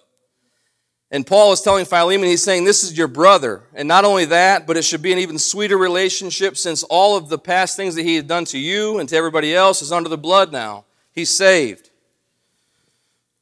And 1.10 1.26
Paul 1.26 1.52
is 1.52 1.60
telling 1.60 1.84
Philemon, 1.84 2.26
he's 2.26 2.42
saying, 2.42 2.64
This 2.64 2.82
is 2.82 2.96
your 2.96 3.08
brother. 3.08 3.64
And 3.74 3.86
not 3.86 4.06
only 4.06 4.24
that, 4.24 4.66
but 4.66 4.78
it 4.78 4.86
should 4.86 5.02
be 5.02 5.12
an 5.12 5.18
even 5.18 5.38
sweeter 5.38 5.76
relationship 5.76 6.56
since 6.56 6.82
all 6.84 7.14
of 7.14 7.28
the 7.28 7.36
past 7.36 7.76
things 7.76 7.94
that 7.96 8.04
he 8.04 8.16
had 8.16 8.26
done 8.26 8.46
to 8.46 8.58
you 8.58 9.00
and 9.00 9.06
to 9.10 9.14
everybody 9.14 9.54
else 9.54 9.82
is 9.82 9.92
under 9.92 10.08
the 10.08 10.16
blood 10.16 10.50
now. 10.50 10.86
He's 11.12 11.36
saved. 11.36 11.90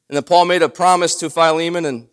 And 0.09 0.17
then 0.17 0.23
Paul 0.23 0.43
made 0.43 0.61
a 0.61 0.67
promise 0.67 1.15
to 1.19 1.29
Philemon, 1.29 1.85
and 1.85 2.09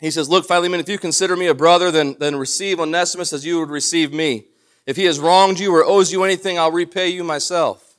he 0.00 0.10
says, 0.10 0.30
Look, 0.30 0.48
Philemon, 0.48 0.80
if 0.80 0.88
you 0.88 0.96
consider 0.96 1.36
me 1.36 1.48
a 1.48 1.54
brother, 1.54 1.90
then, 1.90 2.16
then 2.18 2.36
receive 2.36 2.80
Onesimus 2.80 3.34
as 3.34 3.44
you 3.44 3.60
would 3.60 3.68
receive 3.68 4.10
me. 4.10 4.46
If 4.86 4.96
he 4.96 5.04
has 5.04 5.20
wronged 5.20 5.58
you 5.58 5.74
or 5.74 5.84
owes 5.84 6.12
you 6.12 6.24
anything, 6.24 6.58
I'll 6.58 6.72
repay 6.72 7.08
you 7.08 7.22
myself. 7.24 7.96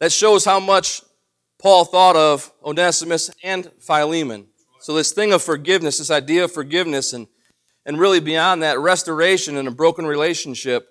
That 0.00 0.12
shows 0.12 0.44
how 0.44 0.60
much 0.60 1.02
Paul 1.58 1.84
thought 1.84 2.16
of 2.16 2.52
Onesimus 2.64 3.30
and 3.42 3.70
Philemon. 3.80 4.46
So, 4.80 4.94
this 4.94 5.12
thing 5.12 5.32
of 5.32 5.42
forgiveness, 5.42 5.98
this 5.98 6.10
idea 6.10 6.44
of 6.44 6.52
forgiveness, 6.52 7.12
and, 7.12 7.26
and 7.84 7.98
really 7.98 8.20
beyond 8.20 8.62
that, 8.62 8.78
restoration 8.78 9.56
in 9.56 9.66
a 9.66 9.72
broken 9.72 10.06
relationship, 10.06 10.88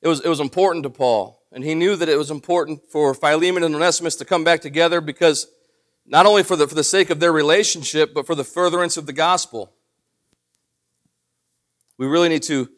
it 0.00 0.08
was, 0.08 0.20
it 0.20 0.28
was 0.28 0.40
important 0.40 0.82
to 0.82 0.90
Paul. 0.90 1.40
And 1.52 1.62
he 1.62 1.74
knew 1.74 1.94
that 1.96 2.08
it 2.08 2.16
was 2.16 2.30
important 2.30 2.82
for 2.90 3.14
Philemon 3.14 3.62
and 3.62 3.74
Onesimus 3.74 4.16
to 4.16 4.24
come 4.24 4.42
back 4.42 4.60
together 4.60 5.00
because 5.00 5.46
not 6.06 6.26
only 6.26 6.42
for 6.42 6.56
the, 6.56 6.66
for 6.66 6.74
the 6.74 6.82
sake 6.82 7.10
of 7.10 7.20
their 7.20 7.32
relationship, 7.32 8.12
but 8.12 8.26
for 8.26 8.34
the 8.34 8.44
furtherance 8.44 8.96
of 8.96 9.06
the 9.06 9.12
gospel. 9.12 9.72
We 11.98 12.06
really 12.06 12.28
need 12.28 12.42
to, 12.44 12.68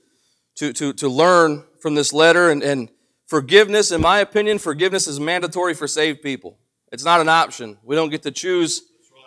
to, 0.57 0.73
to, 0.73 0.93
to 0.95 1.09
learn 1.09 1.65
from 1.81 1.95
this 1.95 2.13
letter, 2.13 2.51
and, 2.51 2.63
and 2.63 2.89
forgiveness, 3.27 3.91
in 3.91 4.01
my 4.01 4.21
opinion, 4.21 4.59
forgiveness 4.59 5.07
is 5.07 5.21
mandatory 5.21 5.75
for 5.75 5.87
saved 5.87 6.23
people. 6.23 6.59
It's 6.93 7.05
not 7.05 7.21
an 7.21 7.29
option. 7.29 7.79
We 7.83 7.97
don't 7.97 8.11
get 8.11 8.23
to 8.23 8.31
choose 8.31 8.83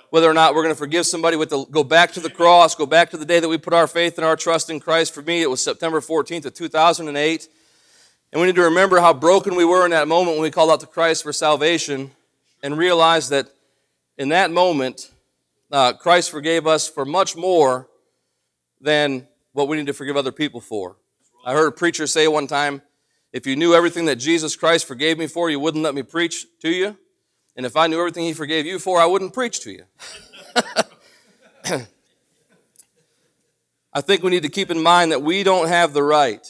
whether 0.10 0.30
or 0.30 0.34
not 0.34 0.56
we're 0.56 0.64
going 0.64 0.74
to 0.74 0.80
forgive 0.80 1.06
somebody 1.06 1.36
with 1.36 1.50
the 1.50 1.66
go 1.66 1.84
back 1.84 2.14
to 2.14 2.20
the 2.20 2.30
cross, 2.30 2.76
go 2.76 2.86
back 2.86 3.10
to 3.10 3.18
the 3.18 3.26
day 3.26 3.40
that 3.40 3.50
we 3.50 3.58
put 3.58 3.74
our 3.74 3.88
faith 3.88 4.18
and 4.18 4.26
our 4.26 4.36
trust 4.38 4.70
in 4.70 4.80
Christ. 4.80 5.14
For 5.14 5.22
me, 5.22 5.42
it 5.42 5.50
was 5.50 5.62
September 5.62 6.00
14th 6.00 6.46
of 6.46 6.54
2008. 6.54 7.50
And 8.32 8.42
we 8.42 8.48
need 8.48 8.56
to 8.56 8.64
remember 8.64 9.00
how 9.00 9.14
broken 9.14 9.56
we 9.56 9.66
were 9.66 9.86
in 9.86 9.92
that 9.92 10.08
moment 10.08 10.38
when 10.38 10.44
we 10.44 10.52
called 10.52 10.72
out 10.72 10.80
to 10.82 10.88
Christ 10.88 11.24
for 11.24 11.34
salvation 11.34 12.12
and 12.64 12.78
realize 12.78 13.30
that 13.30 13.48
in 14.18 14.30
that 14.30 14.52
moment, 14.52 15.12
uh, 15.72 15.94
Christ 15.94 16.32
forgave 16.32 16.68
us 16.68 16.88
for 16.88 17.06
much 17.06 17.36
more 17.36 17.88
than 18.82 19.28
what 19.54 19.68
we 19.68 19.78
need 19.78 19.88
to 19.88 19.94
forgive 19.94 20.18
other 20.18 20.32
people 20.32 20.62
for. 20.62 20.98
I 21.48 21.54
heard 21.54 21.70
a 21.70 21.72
preacher 21.72 22.06
say 22.08 22.28
one 22.28 22.46
time, 22.46 22.82
if 23.32 23.48
you 23.48 23.56
knew 23.56 23.74
everything 23.74 24.04
that 24.08 24.18
Jesus 24.18 24.58
Christ 24.58 24.86
forgave 24.86 25.18
me 25.18 25.28
for, 25.28 25.50
you 25.50 25.62
wouldn't 25.62 25.82
let 25.82 25.96
me 25.96 26.04
preach 26.04 26.46
to 26.60 26.70
you. 26.70 26.98
And 27.56 27.66
if 27.66 27.78
I 27.78 27.88
knew 27.88 27.98
everything 27.98 28.26
He 28.26 28.34
forgave 28.34 28.66
you 28.66 28.80
for, 28.80 29.00
I 29.00 29.06
wouldn't 29.06 29.34
preach 29.34 29.62
to 29.62 29.72
you. 29.72 29.84
I 33.94 34.02
think 34.02 34.24
we 34.24 34.30
need 34.30 34.44
to 34.44 34.50
keep 34.50 34.70
in 34.70 34.84
mind 34.84 35.14
that 35.14 35.22
we 35.22 35.44
don't 35.44 35.70
have 35.70 35.94
the 35.94 36.04
right 36.04 36.46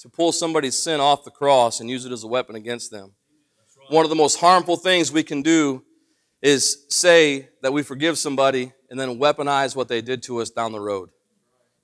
to 0.00 0.08
pull 0.08 0.32
somebody's 0.32 0.76
sin 0.76 0.98
off 0.98 1.22
the 1.22 1.30
cross 1.30 1.78
and 1.78 1.88
use 1.88 2.04
it 2.04 2.10
as 2.10 2.24
a 2.24 2.28
weapon 2.28 2.56
against 2.56 2.90
them. 2.90 3.12
One 3.88 4.04
of 4.04 4.10
the 4.10 4.16
most 4.16 4.40
harmful 4.40 4.76
things 4.76 5.12
we 5.12 5.22
can 5.22 5.42
do 5.42 5.84
is 6.42 6.86
say 6.88 7.50
that 7.62 7.72
we 7.72 7.84
forgive 7.84 8.18
somebody 8.18 8.72
and 8.90 8.98
then 8.98 9.20
weaponize 9.20 9.76
what 9.76 9.86
they 9.86 10.00
did 10.00 10.24
to 10.24 10.40
us 10.40 10.50
down 10.50 10.72
the 10.72 10.80
road. 10.80 11.10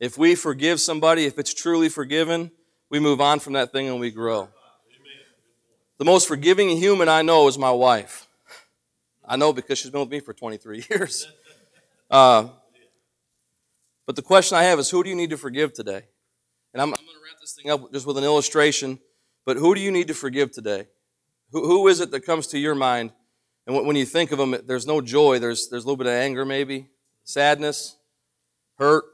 If 0.01 0.17
we 0.17 0.35
forgive 0.35 0.81
somebody, 0.81 1.25
if 1.25 1.39
it's 1.39 1.53
truly 1.53 1.89
forgiven, 1.89 2.53
we 2.89 3.01
move 3.01 3.21
on 3.21 3.41
from 3.41 3.55
that 3.55 3.73
thing 3.73 3.89
and 3.89 3.99
we 3.99 4.11
grow. 4.11 4.49
The 5.99 6.05
most 6.05 6.29
forgiving 6.29 6.69
human 6.71 7.09
I 7.09 7.23
know 7.23 7.49
is 7.49 7.59
my 7.59 7.73
wife. 7.73 8.29
I 9.25 9.37
know 9.37 9.53
because 9.53 9.79
she's 9.79 9.91
been 9.91 10.01
with 10.01 10.11
me 10.11 10.21
for 10.21 10.33
23 10.33 10.85
years. 10.91 11.27
Uh, 12.11 12.49
but 14.07 14.15
the 14.17 14.23
question 14.23 14.57
I 14.57 14.63
have 14.63 14.79
is 14.79 14.89
who 14.89 15.03
do 15.03 15.11
you 15.11 15.17
need 15.17 15.31
to 15.31 15.37
forgive 15.37 15.73
today? 15.73 16.05
And 16.73 16.81
I'm, 16.81 16.95
I'm 16.95 17.01
going 17.01 17.07
to 17.07 17.25
wrap 17.25 17.41
this 17.41 17.53
thing 17.53 17.71
up 17.71 17.93
just 17.93 18.07
with 18.07 18.17
an 18.17 18.25
illustration. 18.25 19.01
But 19.45 19.57
who 19.57 19.75
do 19.75 19.81
you 19.81 19.91
need 19.91 20.09
to 20.09 20.15
forgive 20.15 20.53
today? 20.53 20.87
Who, 21.51 21.67
who 21.67 21.89
is 21.89 22.01
it 22.01 22.11
that 22.13 22.21
comes 22.21 22.47
to 22.49 22.59
your 22.59 22.75
mind? 22.75 23.13
And 23.67 23.87
when 23.87 23.97
you 23.97 24.07
think 24.07 24.33
of 24.33 24.39
them, 24.39 24.57
there's 24.67 24.87
no 24.87 25.01
joy. 25.01 25.41
There's, 25.41 25.69
there's 25.69 25.85
a 25.85 25.87
little 25.87 25.99
bit 25.99 26.07
of 26.07 26.15
anger, 26.15 26.47
maybe, 26.47 26.89
sadness, 27.25 27.97
hurt. 28.79 29.05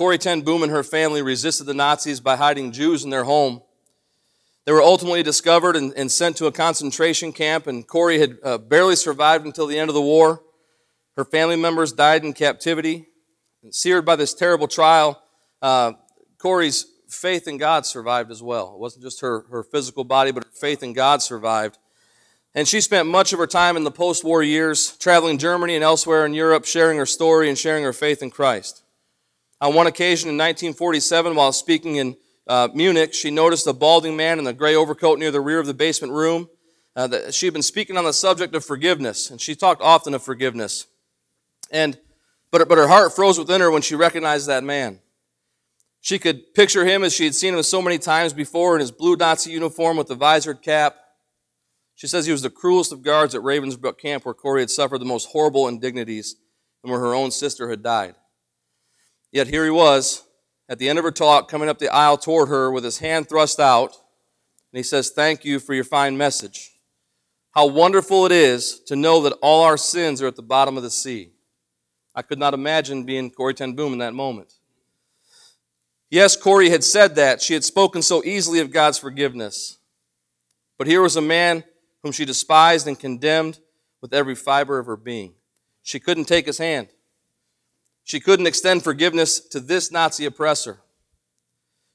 Corrie 0.00 0.16
ten 0.16 0.40
Boom 0.40 0.62
and 0.62 0.72
her 0.72 0.82
family 0.82 1.20
resisted 1.20 1.66
the 1.66 1.74
Nazis 1.74 2.20
by 2.20 2.36
hiding 2.36 2.72
Jews 2.72 3.04
in 3.04 3.10
their 3.10 3.24
home. 3.24 3.60
They 4.64 4.72
were 4.72 4.80
ultimately 4.80 5.22
discovered 5.22 5.76
and, 5.76 5.92
and 5.92 6.10
sent 6.10 6.38
to 6.38 6.46
a 6.46 6.52
concentration 6.52 7.34
camp, 7.34 7.66
and 7.66 7.86
Corrie 7.86 8.18
had 8.18 8.38
uh, 8.42 8.56
barely 8.56 8.96
survived 8.96 9.44
until 9.44 9.66
the 9.66 9.78
end 9.78 9.90
of 9.90 9.94
the 9.94 10.00
war. 10.00 10.42
Her 11.16 11.24
family 11.26 11.56
members 11.56 11.92
died 11.92 12.24
in 12.24 12.32
captivity. 12.32 13.08
And 13.62 13.74
seared 13.74 14.06
by 14.06 14.16
this 14.16 14.32
terrible 14.32 14.68
trial, 14.68 15.22
uh, 15.60 15.92
Corrie's 16.38 16.86
faith 17.06 17.46
in 17.46 17.58
God 17.58 17.84
survived 17.84 18.30
as 18.30 18.42
well. 18.42 18.72
It 18.72 18.80
wasn't 18.80 19.04
just 19.04 19.20
her, 19.20 19.44
her 19.50 19.62
physical 19.62 20.04
body, 20.04 20.30
but 20.30 20.44
her 20.44 20.50
faith 20.54 20.82
in 20.82 20.94
God 20.94 21.20
survived. 21.20 21.76
And 22.54 22.66
she 22.66 22.80
spent 22.80 23.06
much 23.06 23.34
of 23.34 23.38
her 23.38 23.46
time 23.46 23.76
in 23.76 23.84
the 23.84 23.90
post 23.90 24.24
war 24.24 24.42
years 24.42 24.96
traveling 24.96 25.36
Germany 25.36 25.74
and 25.74 25.84
elsewhere 25.84 26.24
in 26.24 26.32
Europe, 26.32 26.64
sharing 26.64 26.96
her 26.96 27.04
story 27.04 27.50
and 27.50 27.58
sharing 27.58 27.84
her 27.84 27.92
faith 27.92 28.22
in 28.22 28.30
Christ. 28.30 28.82
On 29.60 29.74
one 29.74 29.86
occasion 29.86 30.28
in 30.30 30.36
1947, 30.36 31.34
while 31.34 31.52
speaking 31.52 31.96
in 31.96 32.16
uh, 32.46 32.68
Munich, 32.74 33.12
she 33.12 33.30
noticed 33.30 33.66
a 33.66 33.72
balding 33.72 34.16
man 34.16 34.38
in 34.38 34.46
a 34.46 34.52
gray 34.52 34.74
overcoat 34.74 35.18
near 35.18 35.30
the 35.30 35.40
rear 35.40 35.60
of 35.60 35.66
the 35.66 35.74
basement 35.74 36.12
room. 36.12 36.48
Uh, 36.96 37.06
that 37.06 37.32
she 37.32 37.46
had 37.46 37.52
been 37.52 37.62
speaking 37.62 37.96
on 37.96 38.04
the 38.04 38.12
subject 38.12 38.52
of 38.54 38.64
forgiveness, 38.64 39.30
and 39.30 39.40
she 39.40 39.54
talked 39.54 39.80
often 39.80 40.12
of 40.12 40.22
forgiveness. 40.22 40.86
And 41.70 41.96
but, 42.50 42.68
but 42.68 42.78
her 42.78 42.88
heart 42.88 43.14
froze 43.14 43.38
within 43.38 43.60
her 43.60 43.70
when 43.70 43.82
she 43.82 43.94
recognized 43.94 44.48
that 44.48 44.64
man. 44.64 44.98
She 46.00 46.18
could 46.18 46.54
picture 46.54 46.84
him 46.84 47.04
as 47.04 47.14
she 47.14 47.24
had 47.24 47.34
seen 47.34 47.54
him 47.54 47.62
so 47.62 47.82
many 47.82 47.98
times 47.98 48.32
before 48.32 48.74
in 48.74 48.80
his 48.80 48.90
blue 48.90 49.16
Nazi 49.16 49.52
uniform 49.52 49.96
with 49.96 50.08
the 50.08 50.14
visored 50.14 50.62
cap. 50.62 50.96
She 51.94 52.06
says 52.06 52.24
he 52.24 52.32
was 52.32 52.42
the 52.42 52.50
cruelest 52.50 52.92
of 52.92 53.02
guards 53.02 53.34
at 53.34 53.42
Ravensbrück 53.42 53.98
camp 53.98 54.24
where 54.24 54.34
Corrie 54.34 54.62
had 54.62 54.70
suffered 54.70 54.98
the 54.98 55.04
most 55.04 55.26
horrible 55.26 55.68
indignities 55.68 56.36
and 56.82 56.90
where 56.90 57.00
her 57.00 57.14
own 57.14 57.30
sister 57.30 57.68
had 57.68 57.82
died. 57.82 58.14
Yet 59.32 59.46
here 59.46 59.64
he 59.64 59.70
was, 59.70 60.24
at 60.68 60.78
the 60.78 60.88
end 60.88 60.98
of 60.98 61.04
her 61.04 61.10
talk, 61.10 61.48
coming 61.48 61.68
up 61.68 61.78
the 61.78 61.92
aisle 61.92 62.16
toward 62.16 62.48
her 62.48 62.70
with 62.70 62.84
his 62.84 62.98
hand 62.98 63.28
thrust 63.28 63.60
out, 63.60 63.90
and 64.72 64.78
he 64.78 64.82
says, 64.82 65.10
Thank 65.10 65.44
you 65.44 65.58
for 65.58 65.74
your 65.74 65.84
fine 65.84 66.16
message. 66.16 66.72
How 67.52 67.66
wonderful 67.66 68.26
it 68.26 68.32
is 68.32 68.80
to 68.86 68.94
know 68.94 69.22
that 69.22 69.36
all 69.42 69.62
our 69.62 69.76
sins 69.76 70.22
are 70.22 70.28
at 70.28 70.36
the 70.36 70.42
bottom 70.42 70.76
of 70.76 70.82
the 70.82 70.90
sea. 70.90 71.32
I 72.14 72.22
could 72.22 72.38
not 72.38 72.54
imagine 72.54 73.04
being 73.04 73.30
Corrie 73.30 73.54
ten 73.54 73.74
Boom 73.74 73.92
in 73.92 73.98
that 73.98 74.14
moment. 74.14 74.52
Yes, 76.10 76.36
Corrie 76.36 76.70
had 76.70 76.82
said 76.82 77.14
that. 77.16 77.40
She 77.40 77.54
had 77.54 77.64
spoken 77.64 78.02
so 78.02 78.22
easily 78.24 78.58
of 78.58 78.72
God's 78.72 78.98
forgiveness. 78.98 79.78
But 80.76 80.88
here 80.88 81.02
was 81.02 81.16
a 81.16 81.20
man 81.20 81.62
whom 82.02 82.12
she 82.12 82.24
despised 82.24 82.86
and 82.86 82.98
condemned 82.98 83.60
with 84.00 84.12
every 84.12 84.34
fiber 84.34 84.78
of 84.78 84.86
her 84.86 84.96
being. 84.96 85.34
She 85.82 86.00
couldn't 86.00 86.24
take 86.24 86.46
his 86.46 86.58
hand. 86.58 86.88
She 88.10 88.18
couldn't 88.18 88.48
extend 88.48 88.82
forgiveness 88.82 89.38
to 89.50 89.60
this 89.60 89.92
Nazi 89.92 90.24
oppressor. 90.24 90.80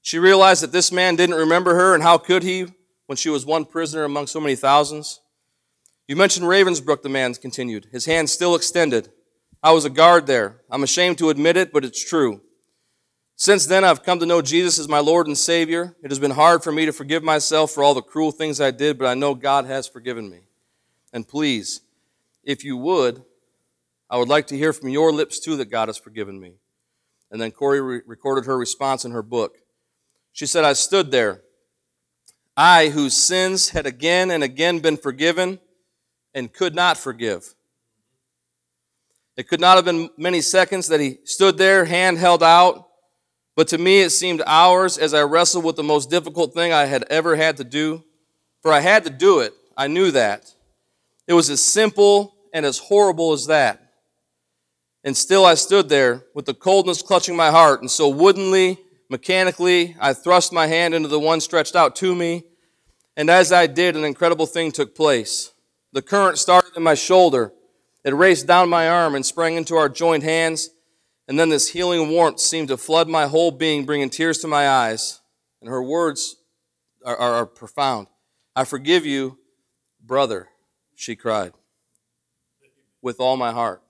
She 0.01 0.17
realized 0.17 0.63
that 0.63 0.72
this 0.72 0.89
man 0.89 1.17
didn't 1.17 1.36
remember 1.36 1.75
her, 1.75 1.93
and 1.93 2.01
how 2.01 2.17
could 2.17 2.41
he 2.41 2.67
when 3.07 3.17
she 3.17 3.27
was 3.29 3.45
one 3.45 3.65
prisoner 3.65 4.05
among 4.05 4.27
so 4.27 4.39
many 4.39 4.55
thousands? 4.55 5.19
You 6.07 6.15
mentioned 6.15 6.45
Ravensbrück, 6.45 7.01
the 7.01 7.10
man 7.10 7.34
continued, 7.34 7.88
his 7.91 8.05
hand 8.05 8.29
still 8.29 8.55
extended. 8.55 9.10
I 9.62 9.74
was 9.74 9.84
a 9.84 9.89
guard 9.89 10.25
there. 10.25 10.62
I'm 10.72 10.84
ashamed 10.84 11.17
to 11.17 11.31
admit 11.31 11.57
it, 11.57 11.74
but 11.74 11.84
it's 11.84 12.07
true. 12.07 12.39
Since 13.36 13.65
then, 13.65 13.84
I've 13.84 14.03
come 14.03 14.22
to 14.22 14.25
know 14.25 14.41
Jesus 14.41 14.79
as 14.79 14.88
my 14.88 15.00
Lord 15.00 15.27
and 15.27 15.38
Savior. 15.38 15.98
It 16.01 16.12
has 16.12 16.19
been 16.19 16.31
hard 16.31 16.63
for 16.63 16.72
me 16.72 16.86
to 16.86 16.93
forgive 16.93 17.24
myself 17.24 17.72
for 17.72 17.84
all 17.84 17.93
the 17.93 18.01
cruel 18.01 18.31
things 18.31 18.62
I 18.62 18.72
did, 18.72 18.98
but 18.98 19.07
I 19.07 19.15
know 19.15 19.36
God 19.36 19.65
has 19.65 19.86
forgiven 19.86 20.29
me. 20.29 20.48
And 21.12 21.27
please, 21.27 21.81
if 22.45 22.63
you 22.63 22.77
would, 22.77 23.25
I 24.15 24.17
would 24.17 24.29
like 24.29 24.48
to 24.48 24.57
hear 24.57 24.72
from 24.72 24.88
your 24.88 25.12
lips 25.12 25.41
too 25.41 25.57
that 25.57 25.65
God 25.65 25.89
has 25.89 25.98
forgiven 25.98 26.39
me. 26.39 26.53
And 27.31 27.41
then 27.41 27.51
Corrie 27.51 27.81
re- 27.81 28.01
recorded 28.05 28.45
her 28.45 28.57
response 28.57 29.03
in 29.03 29.12
her 29.12 29.22
book. 29.22 29.57
She 30.31 30.45
said, 30.45 30.63
I 30.63 30.72
stood 30.72 31.12
there, 31.12 31.41
I 32.55 32.88
whose 32.88 33.13
sins 33.13 33.72
had 33.72 33.86
again 33.86 34.31
and 34.31 34.41
again 34.41 34.79
been 34.79 34.95
forgiven 34.95 35.60
and 36.34 36.53
could 36.53 36.74
not 36.74 36.98
forgive. 36.98 37.55
It 39.36 39.50
could 39.50 39.60
not 39.60 39.75
have 39.75 39.84
been 39.84 40.10
many 40.15 40.39
seconds 40.39 40.88
that 40.88 41.01
he 41.01 41.17
stood 41.25 41.57
there, 41.57 41.84
hand 41.84 42.17
held 42.17 42.41
out, 42.41 42.88
but 43.53 43.67
to 43.67 43.77
me 43.77 44.00
it 44.00 44.12
seemed 44.12 44.41
hours 44.48 44.98
as 44.98 45.13
I 45.13 45.24
wrestled 45.24 45.65
with 45.65 45.75
the 45.75 45.84
most 45.84 46.10
difficult 46.10 46.53
thing 46.53 46.72
I 46.72 46.86
had 46.86 47.03
ever 47.10 47.36
had 47.36 47.57
to 47.57 47.65
do. 47.65 48.01
For 48.62 48.72
I 48.72 48.79
had 48.79 49.03
to 49.03 49.10
do 49.10 49.41
it. 49.41 49.53
I 49.75 49.88
knew 49.88 50.10
that. 50.12 50.53
It 51.27 51.34
was 51.34 51.50
as 51.50 51.62
simple 51.62 52.34
and 52.53 52.65
as 52.65 52.77
horrible 52.77 53.34
as 53.34 53.48
that. 53.48 53.81
And 55.05 55.15
still 55.15 55.45
I 55.45 55.53
stood 55.53 55.88
there 55.88 56.25
with 56.33 56.45
the 56.45 56.53
coldness 56.53 57.01
clutching 57.01 57.38
my 57.38 57.51
heart 57.51 57.79
and 57.79 57.89
so 57.89 58.09
woodenly 58.09 58.79
Mechanically, 59.09 59.95
I 60.00 60.13
thrust 60.13 60.51
my 60.51 60.65
hand 60.67 60.93
into 60.93 61.07
the 61.07 61.19
one 61.19 61.39
stretched 61.39 61.75
out 61.75 61.95
to 61.97 62.15
me, 62.15 62.43
and 63.15 63.29
as 63.29 63.51
I 63.51 63.67
did, 63.67 63.95
an 63.95 64.03
incredible 64.03 64.47
thing 64.47 64.71
took 64.71 64.95
place. 64.95 65.53
The 65.93 66.01
current 66.01 66.39
started 66.39 66.75
in 66.75 66.83
my 66.83 66.95
shoulder, 66.95 67.53
it 68.03 68.13
raced 68.13 68.47
down 68.47 68.69
my 68.69 68.89
arm 68.89 69.15
and 69.15 69.25
sprang 69.25 69.55
into 69.55 69.75
our 69.75 69.89
joined 69.89 70.24
hands, 70.24 70.69
and 71.27 71.39
then 71.39 71.50
this 71.50 71.69
healing 71.69 72.09
warmth 72.09 72.39
seemed 72.39 72.67
to 72.69 72.77
flood 72.77 73.07
my 73.07 73.27
whole 73.27 73.51
being, 73.51 73.85
bringing 73.85 74.09
tears 74.09 74.39
to 74.39 74.47
my 74.47 74.67
eyes. 74.67 75.21
And 75.62 75.69
her 75.69 75.81
words 75.81 76.35
are, 77.03 77.15
are, 77.15 77.33
are 77.33 77.45
profound. 77.45 78.07
I 78.55 78.63
forgive 78.63 79.05
you, 79.05 79.39
brother, 80.03 80.50
she 80.95 81.15
cried, 81.15 81.53
with 83.01 83.19
all 83.19 83.38
my 83.38 83.51
heart. 83.51 83.81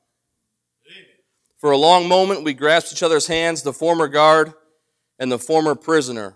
For 1.65 1.71
a 1.71 1.77
long 1.77 2.07
moment, 2.07 2.43
we 2.43 2.53
grasped 2.53 2.93
each 2.93 3.01
other's 3.01 3.25
hands, 3.25 3.63
the 3.63 3.73
former 3.73 4.07
guard 4.07 4.53
and 5.17 5.31
the 5.31 5.39
former 5.39 5.73
prisoner. 5.73 6.35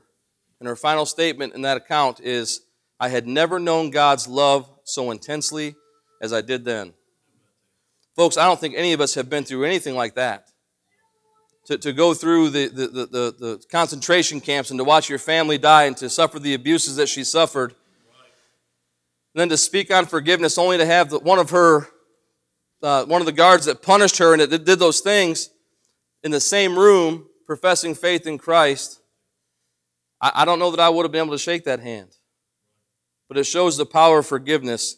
And 0.59 0.67
her 0.67 0.75
final 0.75 1.05
statement 1.05 1.53
in 1.53 1.61
that 1.61 1.77
account 1.77 2.19
is 2.19 2.61
I 2.99 3.09
had 3.09 3.27
never 3.27 3.59
known 3.59 3.91
God's 3.91 4.27
love 4.27 4.67
so 4.85 5.11
intensely 5.11 5.75
as 6.19 6.33
I 6.33 6.41
did 6.41 6.65
then. 6.65 6.95
Folks, 8.15 8.37
I 8.37 8.45
don't 8.45 8.59
think 8.59 8.73
any 8.75 8.91
of 8.91 9.01
us 9.01 9.13
have 9.13 9.29
been 9.29 9.43
through 9.43 9.65
anything 9.65 9.93
like 9.93 10.15
that. 10.15 10.49
To, 11.67 11.77
to 11.77 11.93
go 11.93 12.15
through 12.15 12.49
the, 12.49 12.67
the, 12.67 12.87
the, 12.87 13.05
the, 13.05 13.35
the 13.37 13.63
concentration 13.71 14.41
camps 14.41 14.71
and 14.71 14.79
to 14.79 14.83
watch 14.83 15.09
your 15.09 15.19
family 15.19 15.59
die 15.59 15.83
and 15.83 15.95
to 15.97 16.09
suffer 16.09 16.39
the 16.39 16.55
abuses 16.55 16.95
that 16.95 17.07
she 17.07 17.23
suffered. 17.23 17.75
And 19.35 19.41
then 19.41 19.49
to 19.49 19.57
speak 19.57 19.93
on 19.93 20.07
forgiveness 20.07 20.57
only 20.57 20.79
to 20.79 20.87
have 20.87 21.11
the, 21.11 21.19
one 21.19 21.37
of 21.37 21.51
her, 21.51 21.87
uh, 22.81 23.05
one 23.05 23.21
of 23.21 23.25
the 23.25 23.31
guards 23.31 23.65
that 23.65 23.81
punished 23.81 24.17
her 24.17 24.33
and 24.33 24.41
that 24.41 24.65
did 24.65 24.79
those 24.79 25.01
things 25.01 25.49
in 26.23 26.31
the 26.31 26.39
same 26.39 26.77
room 26.77 27.25
professing 27.45 27.95
faith 27.95 28.27
in 28.27 28.37
Christ, 28.37 29.01
I, 30.21 30.31
I 30.35 30.45
don't 30.45 30.59
know 30.59 30.71
that 30.71 30.79
I 30.79 30.89
would 30.89 31.03
have 31.03 31.11
been 31.11 31.25
able 31.25 31.35
to 31.35 31.39
shake 31.39 31.65
that 31.65 31.79
hand. 31.79 32.15
But 33.27 33.37
it 33.37 33.45
shows 33.45 33.77
the 33.77 33.85
power 33.85 34.19
of 34.19 34.27
forgiveness. 34.27 34.97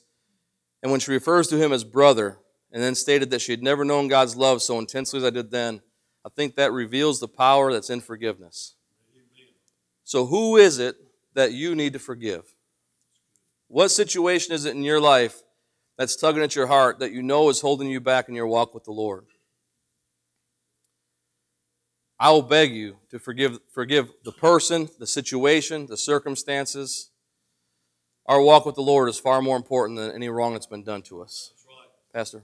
And 0.82 0.92
when 0.92 1.00
she 1.00 1.12
refers 1.12 1.48
to 1.50 1.58
him 1.58 1.72
as 1.72 1.84
brother, 1.84 2.40
and 2.72 2.82
then 2.82 2.96
stated 2.96 3.30
that 3.32 3.42
she 3.42 3.52
had 3.52 3.62
never 3.64 3.84
known 3.84 4.08
God's 4.08 4.36
love 4.36 4.62
so 4.62 4.80
intensely 4.80 5.18
as 5.20 5.26
I 5.26 5.30
did 5.30 5.52
then, 5.52 5.82
I 6.26 6.30
think 6.30 6.56
that 6.56 6.72
reveals 6.72 7.20
the 7.20 7.28
power 7.28 7.74
that's 7.74 7.90
in 7.90 8.00
forgiveness. 8.02 8.76
So, 10.04 10.26
who 10.26 10.58
is 10.58 10.80
it 10.80 10.96
that 11.34 11.54
you 11.54 11.76
need 11.76 11.94
to 11.94 12.00
forgive? 12.00 12.44
What 13.68 13.90
situation 13.90 14.54
is 14.54 14.66
it 14.66 14.76
in 14.76 14.84
your 14.84 15.00
life 15.00 15.42
that's 15.98 16.16
tugging 16.16 16.44
at 16.44 16.56
your 16.56 16.68
heart 16.68 17.00
that 17.00 17.12
you 17.12 17.22
know 17.22 17.50
is 17.50 17.62
holding 17.62 17.90
you 17.90 18.00
back 18.00 18.30
in 18.30 18.36
your 18.36 18.48
walk 18.48 18.74
with 18.74 18.86
the 18.86 18.92
Lord? 18.92 19.26
I 22.20 22.32
will 22.32 22.44
beg 22.44 22.72
you 22.72 22.98
to 23.10 23.20
forgive, 23.20 23.60
forgive 23.74 24.12
the 24.24 24.32
person, 24.32 24.90
the 25.00 25.08
situation, 25.08 25.88
the 25.88 25.98
circumstances. 25.98 27.10
Our 28.28 28.42
walk 28.42 28.66
with 28.66 28.76
the 28.76 28.84
Lord 28.84 29.10
is 29.10 29.20
far 29.20 29.42
more 29.42 29.58
important 29.58 29.98
than 29.98 30.12
any 30.12 30.30
wrong 30.30 30.54
that's 30.54 30.68
been 30.68 30.84
done 30.84 31.02
to 31.04 31.22
us. 31.22 31.52
Pastor. 32.14 32.40